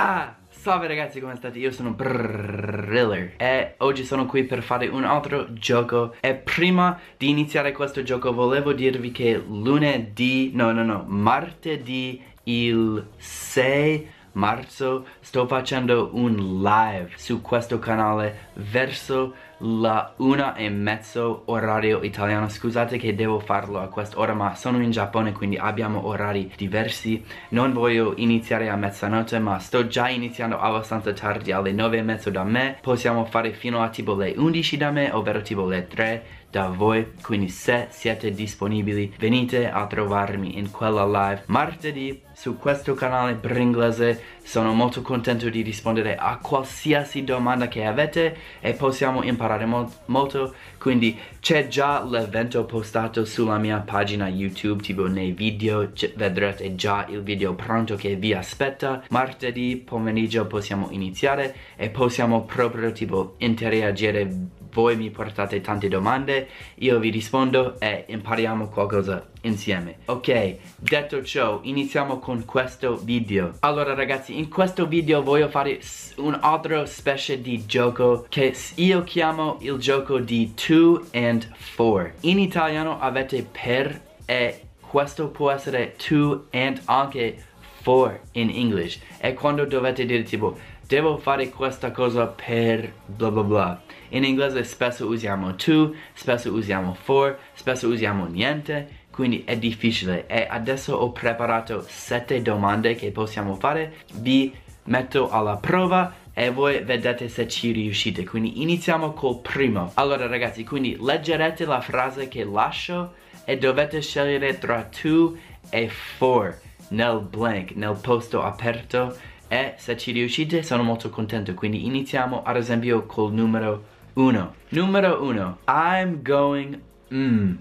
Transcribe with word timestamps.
Ah! 0.00 0.36
Salve 0.48 0.86
ragazzi, 0.86 1.18
come 1.18 1.34
state? 1.34 1.58
Io 1.58 1.72
sono 1.72 1.90
Briller 1.90 3.32
e 3.36 3.74
oggi 3.78 4.04
sono 4.04 4.26
qui 4.26 4.44
per 4.44 4.62
fare 4.62 4.86
un 4.86 5.02
altro 5.02 5.52
gioco 5.54 6.14
e 6.20 6.34
prima 6.34 6.96
di 7.16 7.28
iniziare 7.28 7.72
questo 7.72 8.04
gioco 8.04 8.32
volevo 8.32 8.72
dirvi 8.72 9.10
che 9.10 9.42
lunedì, 9.44 10.52
no 10.54 10.70
no 10.70 10.84
no, 10.84 11.04
martedì 11.08 12.22
il 12.44 13.08
6 13.16 14.08
marzo 14.34 15.04
sto 15.18 15.48
facendo 15.48 16.10
un 16.12 16.62
live 16.62 17.10
su 17.16 17.40
questo 17.40 17.80
canale 17.80 18.50
verso 18.54 19.34
la 19.58 20.12
una 20.16 20.54
e 20.54 20.68
mezzo 20.68 21.42
orario 21.46 22.02
italiano. 22.02 22.48
Scusate 22.48 22.96
che 22.98 23.14
devo 23.14 23.40
farlo 23.40 23.80
a 23.80 23.88
quest'ora 23.88 24.34
ma 24.34 24.54
sono 24.54 24.80
in 24.82 24.90
Giappone 24.90 25.32
quindi 25.32 25.56
abbiamo 25.56 26.06
orari 26.06 26.52
diversi. 26.56 27.24
Non 27.50 27.72
voglio 27.72 28.14
iniziare 28.16 28.68
a 28.68 28.76
mezzanotte 28.76 29.38
ma 29.38 29.58
sto 29.58 29.86
già 29.86 30.08
iniziando 30.08 30.58
abbastanza 30.58 31.12
tardi 31.12 31.52
alle 31.52 31.72
nove 31.72 31.98
e 31.98 32.02
mezzo 32.02 32.30
da 32.30 32.44
me. 32.44 32.78
Possiamo 32.80 33.24
fare 33.24 33.52
fino 33.52 33.82
a 33.82 33.88
tipo 33.88 34.14
le 34.14 34.34
11 34.36 34.76
da 34.76 34.90
me 34.90 35.10
ovvero 35.10 35.42
tipo 35.42 35.66
le 35.66 35.86
3 35.86 36.24
da 36.50 36.68
voi. 36.68 37.12
Quindi 37.22 37.48
se 37.48 37.88
siete 37.90 38.30
disponibili 38.30 39.14
venite 39.18 39.70
a 39.70 39.86
trovarmi 39.86 40.58
in 40.58 40.70
quella 40.70 41.04
live 41.04 41.42
martedì 41.46 42.22
su 42.32 42.56
questo 42.56 42.94
canale 42.94 43.34
Bringlese 43.34 44.37
sono 44.48 44.72
molto 44.72 45.02
contento 45.02 45.50
di 45.50 45.60
rispondere 45.60 46.16
a 46.16 46.38
qualsiasi 46.38 47.22
domanda 47.22 47.68
che 47.68 47.84
avete 47.84 48.34
e 48.60 48.72
possiamo 48.72 49.22
imparare 49.22 49.66
mo 49.66 49.92
molto. 50.06 50.54
Quindi 50.78 51.18
c'è 51.38 51.68
già 51.68 52.02
l'evento 52.02 52.64
postato 52.64 53.26
sulla 53.26 53.58
mia 53.58 53.80
pagina 53.80 54.26
YouTube 54.26 54.82
tipo 54.82 55.06
nei 55.06 55.32
video 55.32 55.92
vedrete 56.16 56.74
già 56.76 57.04
il 57.10 57.22
video 57.22 57.54
pronto 57.54 57.94
che 57.96 58.16
vi 58.16 58.32
aspetta. 58.32 59.04
Martedì 59.10 59.76
pomeriggio 59.76 60.46
possiamo 60.46 60.88
iniziare 60.92 61.54
e 61.76 61.90
possiamo 61.90 62.44
proprio 62.44 62.90
tipo 62.92 63.34
interagire 63.40 64.56
voi 64.72 64.96
mi 64.96 65.10
portate 65.10 65.60
tante 65.60 65.88
domande, 65.88 66.48
io 66.76 66.98
vi 66.98 67.10
rispondo 67.10 67.78
e 67.80 68.04
impariamo 68.08 68.68
qualcosa 68.68 69.26
insieme. 69.42 69.98
Ok, 70.06 70.56
detto 70.76 71.22
ciò, 71.22 71.60
iniziamo 71.62 72.18
con 72.18 72.44
questo 72.44 72.96
video. 72.96 73.52
Allora 73.60 73.94
ragazzi, 73.94 74.38
in 74.38 74.48
questo 74.48 74.86
video 74.86 75.22
voglio 75.22 75.48
fare 75.48 75.80
un 76.16 76.38
altro 76.40 76.86
specie 76.86 77.40
di 77.40 77.66
gioco 77.66 78.26
che 78.28 78.54
io 78.76 79.02
chiamo 79.04 79.58
il 79.60 79.78
gioco 79.78 80.18
di 80.18 80.52
2 80.54 81.00
and 81.12 81.48
4. 81.76 82.12
In 82.20 82.38
italiano 82.38 82.98
avete 83.00 83.46
per 83.50 84.06
e 84.24 84.62
questo 84.80 85.28
può 85.28 85.50
essere 85.50 85.96
2 86.08 86.40
and 86.50 86.80
anche 86.84 87.44
4 87.82 88.20
in 88.32 88.50
English. 88.50 89.00
E 89.18 89.34
quando 89.34 89.64
dovete 89.64 90.04
dire 90.04 90.22
tipo, 90.22 90.56
devo 90.86 91.18
fare 91.18 91.48
questa 91.50 91.90
cosa 91.90 92.26
per 92.26 92.92
bla 93.06 93.30
bla 93.30 93.42
bla 93.42 93.82
in 94.10 94.24
inglese 94.24 94.64
spesso 94.64 95.06
usiamo 95.06 95.54
to, 95.54 95.94
spesso 96.14 96.52
usiamo 96.52 96.94
for, 96.94 97.38
spesso 97.54 97.88
usiamo 97.88 98.26
niente, 98.26 99.06
quindi 99.10 99.42
è 99.44 99.56
difficile. 99.56 100.26
E 100.26 100.46
adesso 100.48 100.94
ho 100.94 101.10
preparato 101.12 101.84
sette 101.86 102.40
domande 102.42 102.94
che 102.94 103.10
possiamo 103.10 103.54
fare, 103.56 103.94
vi 104.14 104.52
metto 104.84 105.30
alla 105.30 105.56
prova 105.56 106.14
e 106.32 106.50
voi 106.50 106.82
vedete 106.82 107.28
se 107.28 107.48
ci 107.48 107.72
riuscite. 107.72 108.24
Quindi 108.24 108.62
iniziamo 108.62 109.12
col 109.12 109.40
primo. 109.40 109.90
Allora 109.94 110.26
ragazzi, 110.26 110.64
quindi 110.64 110.96
leggerete 111.00 111.64
la 111.64 111.80
frase 111.80 112.28
che 112.28 112.44
lascio 112.44 113.14
e 113.44 113.56
dovete 113.58 114.00
scegliere 114.00 114.58
tra 114.58 114.84
to 114.84 115.36
e 115.70 115.88
for 115.88 116.58
nel 116.90 117.20
blank, 117.20 117.72
nel 117.74 117.98
posto 118.00 118.42
aperto 118.42 119.16
e 119.48 119.74
se 119.76 119.96
ci 119.96 120.12
riuscite 120.12 120.62
sono 120.62 120.82
molto 120.82 121.08
contento 121.08 121.54
quindi 121.54 121.86
iniziamo 121.86 122.42
ad 122.42 122.56
esempio 122.56 123.06
col 123.06 123.32
numero 123.32 123.96
uno. 124.18 124.54
Numero 124.72 125.22
uno. 125.22 125.58
I'm 125.68 126.22
going, 126.22 126.82
mmm, 127.10 127.58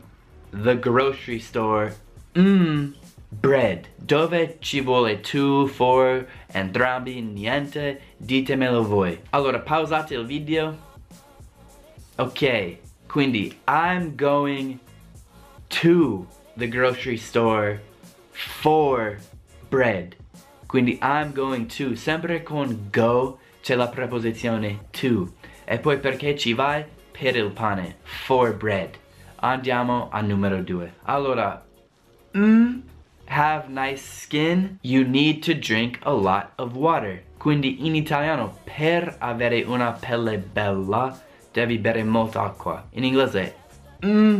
the 0.52 0.76
grocery 0.76 1.40
store, 1.40 1.94
mmm, 2.34 2.96
bread. 3.32 3.88
Dove 4.04 4.58
ci 4.60 4.82
vuole 4.82 5.22
tu, 5.22 5.68
for, 5.68 6.26
entrambi, 6.54 7.22
niente, 7.22 8.02
ditemelo 8.20 8.84
voi. 8.84 9.20
Allora, 9.32 9.60
pausate 9.60 10.16
il 10.16 10.26
video. 10.26 10.76
Ok, 12.18 12.78
quindi 13.08 13.56
I'm 13.68 14.16
going 14.16 14.80
to 15.70 16.26
the 16.58 16.68
grocery 16.68 17.18
store 17.18 17.82
for 18.32 19.20
bread. 19.70 20.16
Quindi 20.68 20.98
I'm 21.04 21.34
going 21.34 21.68
to, 21.78 21.96
sempre 21.96 22.42
con 22.42 22.90
go 22.92 23.38
c'è 23.62 23.76
la 23.76 23.88
preposizione 23.88 24.88
to. 24.92 25.32
E 25.70 25.80
poi 25.80 26.00
perché 26.00 26.38
ci 26.38 26.54
vai? 26.54 26.86
Per 27.12 27.36
il 27.36 27.52
pane. 27.52 27.98
For 28.04 28.56
bread. 28.56 28.98
Andiamo 29.42 30.08
al 30.10 30.26
numero 30.26 30.62
due. 30.62 30.94
Allora, 31.04 31.62
mm, 32.38 32.80
have 33.28 33.68
nice 33.68 34.02
skin, 34.02 34.80
you 34.82 35.04
need 35.04 35.44
to 35.44 35.54
drink 35.54 36.00
a 36.04 36.14
lot 36.14 36.54
of 36.56 36.74
water. 36.74 37.22
Quindi 37.38 37.86
in 37.86 37.96
italiano, 37.96 38.60
per 38.64 39.18
avere 39.20 39.64
una 39.64 39.92
pelle 39.92 40.38
bella, 40.38 41.20
devi 41.52 41.78
bere 41.78 42.02
molta 42.04 42.44
acqua. 42.44 42.86
In 42.92 43.04
inglese, 43.04 43.54
mm, 44.06 44.40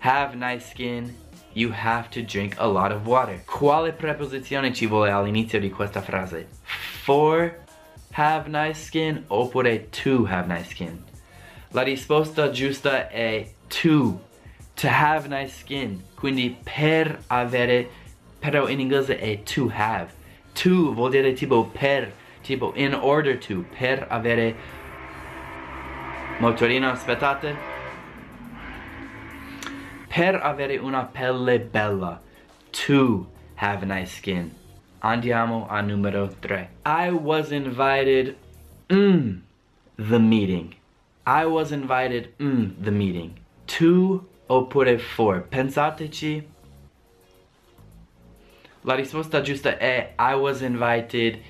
have 0.00 0.36
nice 0.36 0.68
skin, 0.68 1.10
you 1.54 1.72
have 1.72 2.10
to 2.10 2.20
drink 2.20 2.54
a 2.58 2.66
lot 2.66 2.92
of 2.92 3.06
water. 3.06 3.42
Quale 3.46 3.92
preposizione 3.92 4.74
ci 4.74 4.86
vuole 4.86 5.10
all'inizio 5.10 5.58
di 5.58 5.70
questa 5.70 6.02
frase? 6.02 6.48
For 7.02 7.60
have 8.12 8.48
nice 8.48 8.78
skin 8.78 9.24
oppure 9.28 9.78
to 9.90 10.24
have 10.26 10.46
nice 10.46 10.70
skin? 10.70 11.04
La 11.72 11.82
risposta 11.82 12.50
giusta 12.50 13.08
è 13.10 13.48
to, 13.68 14.20
to 14.76 14.88
have 14.88 15.28
nice 15.28 15.52
skin. 15.52 16.02
Quindi 16.14 16.56
per 16.62 17.18
avere, 17.28 17.88
però 18.38 18.68
in 18.68 18.80
inglese 18.80 19.18
è 19.18 19.42
to 19.42 19.70
have. 19.74 20.12
To 20.54 20.92
vuol 20.92 21.10
dire 21.10 21.32
tipo 21.32 21.64
per, 21.64 22.12
tipo 22.42 22.72
in 22.76 22.94
order 22.94 23.38
to, 23.38 23.64
per 23.78 24.06
avere... 24.10 24.54
Motorino, 26.38 26.90
aspettate. 26.90 27.56
Per 30.08 30.34
avere 30.42 30.76
una 30.76 31.04
pelle 31.04 31.58
bella. 31.60 32.20
To 32.86 33.26
have 33.56 33.86
nice 33.86 34.16
skin. 34.16 34.61
Andiamo 35.04 35.66
a 35.68 35.82
numero 35.82 36.28
3. 36.28 36.68
I 36.86 37.10
was 37.10 37.50
invited, 37.50 38.36
mm, 38.88 39.40
the 39.96 40.20
meeting. 40.20 40.76
I 41.26 41.44
was 41.44 41.72
invited, 41.72 42.28
mm, 42.38 42.80
the 42.80 42.92
meeting. 42.92 43.40
To 43.78 44.24
oppure 44.48 45.00
for. 45.00 45.40
Pensateci. 45.40 46.44
La 48.84 48.94
risposta 48.94 49.40
giusta 49.40 49.76
è 49.76 50.14
I 50.20 50.34
was 50.36 50.62
invited 50.62 51.40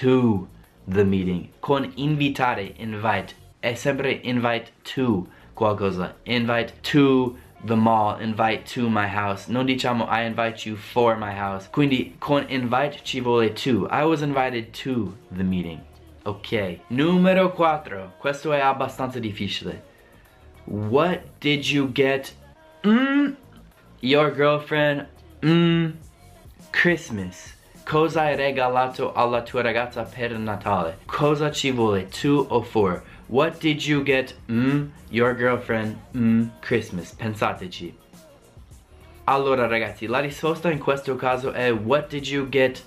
to 0.00 0.48
the 0.88 1.04
meeting. 1.04 1.50
Con 1.60 1.92
invitare, 1.94 2.74
invite. 2.78 3.34
È 3.60 3.74
sempre 3.74 4.10
invite 4.24 4.72
to 4.94 5.28
qualcosa. 5.54 6.16
Invite 6.24 6.72
to 6.82 7.36
the 7.64 7.76
mall, 7.76 8.16
invite 8.18 8.66
to 8.66 8.88
my 8.88 9.06
house. 9.06 9.48
Non 9.48 9.66
diciamo 9.66 10.06
I 10.08 10.24
invite 10.24 10.66
you 10.66 10.76
for 10.76 11.16
my 11.16 11.32
house. 11.32 11.68
Quindi 11.70 12.14
con 12.18 12.46
invite 12.48 13.00
ci 13.02 13.20
vuole 13.20 13.54
to. 13.54 13.88
I 13.90 14.04
was 14.04 14.22
invited 14.22 14.72
to 14.84 15.14
the 15.30 15.44
meeting. 15.44 15.80
Ok. 16.24 16.80
Numero 16.90 17.50
4. 17.50 18.14
Questo 18.18 18.52
è 18.52 18.60
abbastanza 18.60 19.18
difficile. 19.18 19.82
What 20.66 21.22
did 21.40 21.64
you 21.64 21.90
get? 21.90 22.34
Mm, 22.86 23.34
your 24.00 24.30
girlfriend? 24.30 25.06
Mm, 25.42 25.92
Christmas. 26.70 27.56
Cosa 27.88 28.24
hai 28.24 28.36
regalato 28.36 29.14
alla 29.14 29.40
tua 29.40 29.62
ragazza 29.62 30.02
per 30.02 30.36
Natale? 30.36 30.98
Cosa 31.06 31.50
ci 31.50 31.70
vuole? 31.70 32.06
To 32.20 32.44
o 32.50 32.60
for? 32.60 33.02
What 33.28 33.60
did 33.60 33.82
you 33.82 34.02
get, 34.02 34.36
mm, 34.50 34.90
your 35.08 35.34
girlfriend, 35.34 35.96
mm, 36.14 36.48
Christmas? 36.60 37.14
Pensateci. 37.14 37.96
Allora 39.24 39.66
ragazzi, 39.66 40.04
la 40.04 40.18
risposta 40.18 40.70
in 40.70 40.78
questo 40.78 41.16
caso 41.16 41.52
è 41.52 41.72
What 41.72 42.10
did 42.10 42.26
you 42.26 42.46
get 42.50 42.84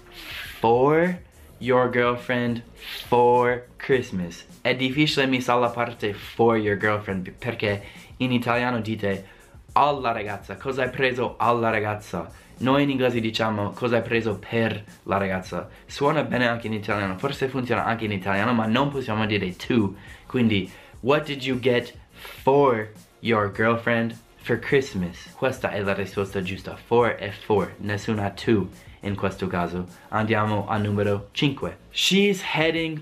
for 0.60 1.20
your 1.58 1.90
girlfriend 1.90 2.62
for 3.08 3.66
Christmas? 3.78 4.46
È 4.62 4.76
difficile 4.76 5.26
mi 5.26 5.42
sa 5.42 5.56
la 5.56 5.70
parte 5.70 6.14
for 6.14 6.58
your 6.58 6.78
girlfriend 6.78 7.32
perché 7.32 7.82
in 8.18 8.32
italiano 8.32 8.80
dite 8.80 9.26
alla 9.74 10.12
ragazza, 10.12 10.58
cosa 10.58 10.84
hai 10.84 10.90
preso 10.90 11.36
alla 11.38 11.70
ragazza? 11.70 12.30
Noi 12.58 12.84
in 12.84 12.92
inglese 12.92 13.20
diciamo 13.20 13.72
cosa 13.72 13.98
hai 13.98 14.02
preso 14.04 14.38
per 14.38 14.84
la 15.04 15.18
ragazza. 15.18 15.68
Suona 15.86 16.24
bene 16.24 16.48
anche 16.48 16.68
in 16.68 16.74
italiano, 16.74 17.18
forse 17.18 17.48
funziona 17.48 17.86
anche 17.86 18.06
in 18.06 18.12
italiano, 18.12 18.54
ma 18.54 18.68
non 18.68 18.90
possiamo 18.90 19.26
dire 19.26 19.56
to. 19.56 19.96
Quindi, 20.28 20.72
what 21.00 21.26
did 21.26 21.44
you 21.44 21.60
get 21.60 21.94
for 22.14 22.92
your 23.22 23.52
girlfriend 23.52 24.16
for 24.44 24.60
Christmas? 24.60 25.34
Questa 25.36 25.72
è 25.72 25.82
la 25.82 25.94
risposta 25.94 26.42
giusta. 26.44 26.76
For 26.76 27.16
e 27.20 27.32
for, 27.32 27.74
nessuna 27.78 28.30
to 28.30 28.68
in 29.02 29.16
questo 29.16 29.48
caso. 29.48 29.86
Andiamo 30.10 30.68
al 30.68 30.82
numero 30.82 31.30
5. 31.32 31.78
She's 31.90 32.44
heading 32.44 33.02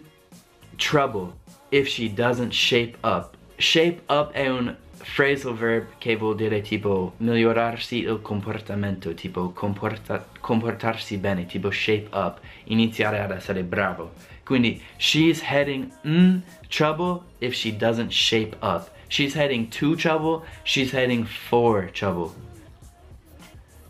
trouble 0.77 1.33
if 1.72 1.88
she 1.88 2.07
doesn't 2.07 2.54
shape 2.54 2.98
up. 3.04 3.36
Shape 3.57 4.01
up 4.07 4.31
è 4.31 4.48
un 4.48 4.74
phrasal 5.01 5.56
verb 5.56 5.88
che 5.98 6.16
vuol 6.16 6.36
dire 6.36 6.62
tipo 6.62 7.13
migliorarsi 7.18 8.00
il 8.00 8.19
comportamento, 8.22 9.13
tipo 9.13 9.51
comporta 9.51 10.25
comportarsi 10.40 11.18
bene, 11.18 11.46
tipo 11.46 11.72
shape 11.72 12.10
up, 12.12 12.40
iniziare 12.66 13.19
ad 13.19 13.31
essere 13.31 13.63
bravo. 13.63 14.13
Quindi 14.44 14.81
she's 14.98 15.42
heading 15.42 15.92
in 16.04 16.42
trouble 16.68 17.22
if 17.40 17.54
she 17.54 17.75
doesn't 17.75 18.12
shape 18.12 18.56
up. 18.62 18.90
She's 19.07 19.34
heading 19.34 19.68
to 19.69 19.96
trouble, 19.96 20.44
she's 20.63 20.92
heading 20.92 21.25
for 21.25 21.90
trouble. 21.92 22.31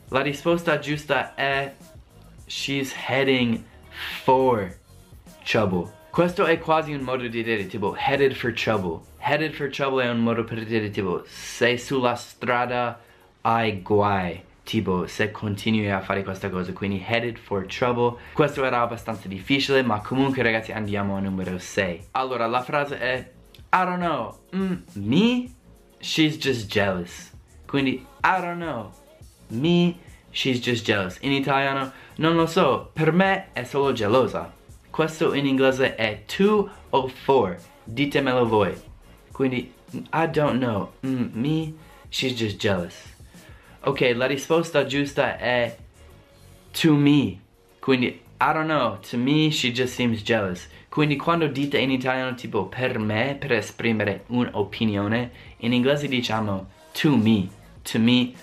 La 0.10 0.22
risposta 0.22 0.80
giusta 0.80 1.36
è 1.36 1.74
she's 2.48 2.94
heading 2.94 3.64
for 4.24 4.76
trouble. 5.44 5.92
Questo 6.12 6.46
è 6.46 6.58
quasi 6.58 6.94
un 6.94 7.02
modo 7.02 7.28
di 7.28 7.44
dire 7.44 7.68
tipo 7.68 7.96
headed 7.96 8.34
for 8.34 8.52
trouble. 8.52 9.02
Headed 9.30 9.54
for 9.54 9.70
trouble 9.70 10.04
è 10.04 10.10
un 10.10 10.22
modo 10.22 10.44
per 10.44 10.66
dire 10.66 10.90
tipo 10.90 11.22
sei 11.28 11.78
sulla 11.78 12.16
strada 12.16 13.00
hai 13.42 13.80
guai. 13.84 14.42
Tipo 14.64 15.06
se 15.06 15.30
continui 15.30 15.92
a 15.92 16.02
fare 16.02 16.24
questa 16.24 16.50
cosa 16.50 16.74
quindi 16.74 17.00
headed 17.08 17.38
for 17.38 17.68
trouble. 17.68 18.20
Questo 18.34 18.66
era 18.66 18.82
abbastanza 18.82 19.28
difficile 19.28 19.84
ma 19.84 20.02
comunque 20.02 20.42
ragazzi 20.42 20.72
andiamo 20.72 21.16
al 21.16 21.22
numero 21.22 21.60
6. 21.60 22.08
Allora 22.14 22.48
la 22.48 22.64
frase 22.64 22.98
è 22.98 23.32
I 23.72 23.86
don't 23.86 24.00
know. 24.00 24.40
Mm, 24.56 24.78
me? 24.94 25.52
She's 26.00 26.36
just 26.36 26.66
jealous. 26.66 27.32
Quindi 27.68 28.04
I 28.24 28.42
don't 28.42 28.58
know. 28.58 28.92
Me? 29.50 29.96
She's 30.32 30.60
just 30.60 30.84
jealous. 30.84 31.20
In 31.22 31.34
italiano 31.34 31.92
non 32.16 32.36
lo 32.36 32.48
so, 32.48 32.90
per 32.94 33.12
me 33.12 33.50
è 33.54 33.64
solo 33.64 33.94
gelosa. 33.94 34.52
Questo 34.90 35.36
in 35.36 35.46
inglese 35.46 35.94
è 35.94 36.24
to 36.26 36.68
o 36.90 37.08
for, 37.08 37.58
ditemelo 37.84 38.48
voi. 38.48 38.88
Quindi, 39.40 39.72
I 40.12 40.28
don't 40.28 40.60
know, 40.60 40.92
mm, 41.02 41.34
me, 41.34 41.74
she's 42.10 42.34
just 42.34 42.58
jealous. 42.58 42.94
Ok, 43.86 44.12
la 44.14 44.26
risposta 44.26 44.86
giusta 44.86 45.38
è 45.38 45.78
to 46.74 46.94
me. 46.94 47.40
Quindi, 47.80 48.20
I 48.42 48.52
don't 48.52 48.68
know, 48.68 48.98
to 49.10 49.18
me 49.18 49.50
she 49.50 49.72
just 49.72 49.94
seems 49.94 50.22
jealous. 50.24 50.68
Quindi 50.90 51.16
quando 51.16 51.48
dite 51.48 51.78
in 51.78 51.90
italiano 51.90 52.36
tipo 52.36 52.66
per 52.66 53.00
me, 53.00 53.38
per 53.40 53.54
esprimere 53.54 54.26
un'opinione, 54.28 55.32
in 55.60 55.72
inglese 55.72 56.10
diciamo 56.10 56.68
to 56.92 57.16
me. 57.16 57.48
To 57.84 57.98
me, 57.98 58.34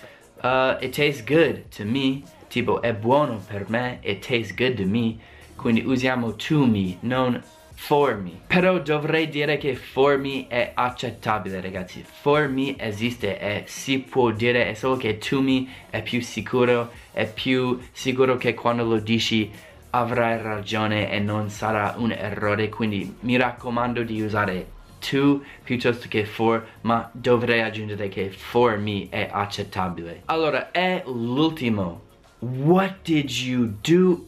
uh, 0.41 0.77
it 0.81 0.95
tastes 0.95 1.23
good 1.23 1.69
to 1.75 1.85
me. 1.85 2.23
Tipo 2.49 2.81
è 2.81 2.91
buono 2.91 3.39
per 3.45 3.69
me, 3.69 3.99
it 4.01 4.25
tastes 4.25 4.55
good 4.55 4.77
to 4.77 4.85
me 4.87 5.19
quindi 5.57 5.83
usiamo 5.83 6.35
to 6.35 6.65
me, 6.65 6.97
non 7.01 7.43
for 7.77 8.17
me. 8.17 8.41
Però 8.47 8.79
dovrei 8.79 9.29
dire 9.29 9.57
che 9.57 9.75
for 9.75 10.17
me 10.17 10.47
è 10.47 10.71
accettabile 10.73 11.61
ragazzi, 11.61 12.03
for 12.03 12.49
me 12.49 12.75
esiste 12.77 13.39
e 13.39 13.63
si 13.67 13.99
può 13.99 14.31
dire, 14.31 14.69
è 14.69 14.73
solo 14.73 14.97
che 14.97 15.19
to 15.19 15.41
me 15.41 15.67
è 15.89 16.01
più 16.01 16.19
sicuro, 16.21 16.91
è 17.13 17.31
più 17.31 17.79
sicuro 17.91 18.35
che 18.35 18.55
quando 18.55 18.83
lo 18.83 18.97
dici 18.97 19.49
avrai 19.91 20.41
ragione 20.41 21.09
e 21.11 21.19
non 21.19 21.49
sarà 21.49 21.93
un 21.97 22.11
errore, 22.11 22.67
quindi 22.69 23.15
mi 23.21 23.37
raccomando 23.37 24.01
di 24.01 24.21
usare 24.21 24.75
to 24.99 25.43
piuttosto 25.63 26.07
che 26.09 26.25
for, 26.25 26.67
ma 26.81 27.09
dovrei 27.13 27.61
aggiungere 27.61 28.09
che 28.09 28.31
for 28.31 28.77
me 28.77 29.07
è 29.09 29.29
accettabile. 29.31 30.23
Allora, 30.25 30.71
è 30.71 31.03
l'ultimo. 31.05 32.01
What 32.39 32.97
did 33.03 33.29
you 33.29 33.75
do 33.81 34.25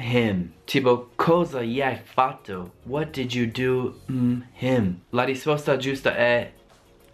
him. 0.00 0.52
Tipo, 0.66 1.08
cosa 1.16 1.62
gli 1.62 1.80
hai 1.80 1.96
fatto? 1.96 2.72
What 2.84 3.12
did 3.12 3.34
you 3.34 3.46
do 3.46 3.94
mm, 4.10 4.42
him? 4.52 5.02
La 5.12 5.24
risposta 5.24 5.76
giusta 5.76 6.14
è 6.16 6.52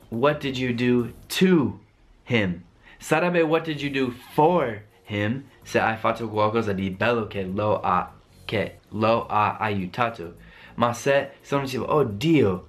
What 0.09 0.41
did 0.41 0.57
you 0.57 0.73
do 0.73 1.13
to 1.39 1.81
him? 2.25 2.65
Sarebbe 2.99 3.43
what 3.43 3.65
did 3.65 3.81
you 3.81 3.91
do 3.91 4.13
for 4.35 4.83
him 5.05 5.45
se 5.63 5.81
hai 5.81 5.97
fatto 5.97 6.29
qualcosa 6.29 6.73
di 6.73 6.91
bello 6.91 7.27
che 7.27 7.45
lo 7.45 7.81
ha, 7.81 8.13
che 8.45 8.79
lo 8.91 9.27
ha 9.27 9.57
aiutato. 9.59 10.37
Ma 10.77 10.93
se 10.93 11.33
sono 11.43 11.65
tipo, 11.65 11.85
oh 11.85 12.05
Dio, 12.05 12.67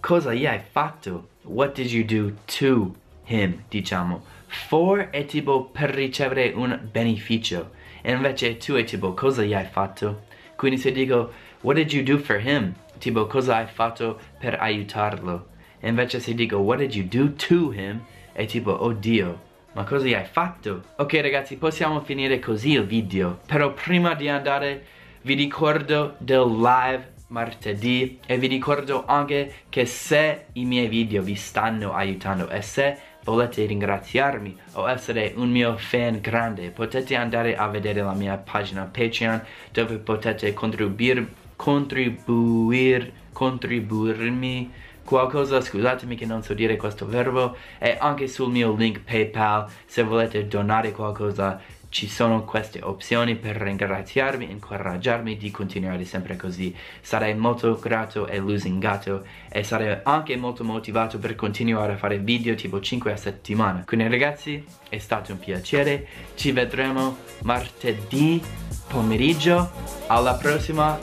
cosa 0.00 0.32
gli 0.32 0.46
hai 0.46 0.60
fatto? 0.60 1.28
What 1.42 1.74
did 1.74 1.90
you 1.90 2.04
do 2.04 2.36
to 2.58 2.94
him, 3.24 3.64
diciamo. 3.68 4.22
For 4.68 5.08
è 5.10 5.24
tipo 5.24 5.64
per 5.64 5.90
ricevere 5.90 6.52
un 6.54 6.78
beneficio 6.90 7.70
e 8.02 8.12
invece 8.12 8.56
tu 8.58 8.74
è 8.74 8.84
tipo 8.84 9.14
cosa 9.14 9.42
gli 9.42 9.54
hai 9.54 9.64
fatto? 9.64 10.24
Quindi 10.56 10.78
se 10.78 10.92
dico 10.92 11.32
what 11.62 11.76
did 11.76 11.92
you 11.92 12.02
do 12.02 12.18
for 12.18 12.38
him? 12.38 12.74
Tipo 12.98 13.26
cosa 13.26 13.56
hai 13.56 13.66
fatto 13.66 14.18
per 14.38 14.58
aiutarlo? 14.60 15.48
E 15.80 15.88
invece 15.88 16.20
se 16.20 16.34
dico 16.34 16.58
what 16.58 16.78
did 16.78 16.94
you 16.94 17.06
do 17.06 17.32
to 17.34 17.72
him? 17.72 18.00
È 18.32 18.44
tipo 18.46 18.84
oddio 18.84 19.50
ma 19.74 19.84
cosa 19.84 20.04
gli 20.04 20.12
hai 20.12 20.26
fatto? 20.26 20.82
Ok 20.96 21.14
ragazzi 21.14 21.56
possiamo 21.56 22.00
finire 22.02 22.38
così 22.38 22.72
il 22.72 22.84
video 22.84 23.40
Però 23.46 23.72
prima 23.72 24.14
di 24.14 24.28
andare 24.28 24.84
vi 25.22 25.32
ricordo 25.34 26.16
del 26.18 26.58
live 26.58 27.14
martedì 27.28 28.18
E 28.26 28.36
vi 28.36 28.48
ricordo 28.48 29.04
anche 29.06 29.54
che 29.70 29.86
se 29.86 30.46
i 30.52 30.66
miei 30.66 30.88
video 30.88 31.22
vi 31.22 31.34
stanno 31.34 31.94
aiutando 31.94 32.50
E 32.50 32.60
se 32.60 32.98
volete 33.24 33.64
ringraziarmi 33.64 34.56
o 34.72 34.88
essere 34.88 35.32
un 35.36 35.50
mio 35.50 35.76
fan 35.76 36.20
grande 36.20 36.70
potete 36.70 37.14
andare 37.14 37.56
a 37.56 37.68
vedere 37.68 38.02
la 38.02 38.14
mia 38.14 38.36
pagina 38.36 38.82
Patreon 38.82 39.42
dove 39.70 39.98
potete 39.98 40.52
contribuir, 40.54 41.28
contribuir, 41.56 43.12
contribuirmi 43.32 44.70
qualcosa, 45.04 45.60
scusatemi 45.60 46.16
che 46.16 46.26
non 46.26 46.42
so 46.42 46.54
dire 46.54 46.76
questo 46.76 47.06
verbo. 47.06 47.56
E 47.78 47.96
anche 47.98 48.28
sul 48.28 48.50
mio 48.50 48.74
link 48.74 49.00
PayPal 49.00 49.66
se 49.84 50.02
volete 50.02 50.46
donare 50.46 50.92
qualcosa 50.92 51.60
ci 51.92 52.08
sono 52.08 52.44
queste 52.44 52.80
opzioni 52.82 53.36
per 53.36 53.56
ringraziarmi 53.56 54.50
incoraggiarmi 54.50 55.36
di 55.36 55.50
continuare 55.50 56.06
sempre 56.06 56.36
così. 56.36 56.74
Sarei 57.02 57.34
molto 57.34 57.78
grato 57.78 58.26
e 58.26 58.38
lusingato 58.38 59.26
e 59.50 59.62
sarei 59.62 59.98
anche 60.02 60.34
molto 60.36 60.64
motivato 60.64 61.18
per 61.18 61.34
continuare 61.34 61.92
a 61.92 61.96
fare 61.98 62.18
video 62.18 62.54
tipo 62.54 62.80
5 62.80 63.12
a 63.12 63.16
settimana. 63.16 63.84
Quindi 63.86 64.08
ragazzi 64.08 64.64
è 64.88 64.96
stato 64.96 65.32
un 65.32 65.38
piacere, 65.38 66.08
ci 66.34 66.50
vedremo 66.50 67.18
martedì 67.42 68.42
pomeriggio. 68.88 69.70
Alla 70.06 70.34
prossima, 70.34 70.98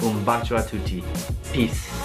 un 0.00 0.24
bacio 0.24 0.56
a 0.56 0.62
tutti. 0.62 1.02
Peace. 1.50 2.01